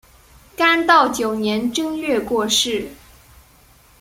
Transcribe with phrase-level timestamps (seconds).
[0.57, 2.89] 干道九年正月过世。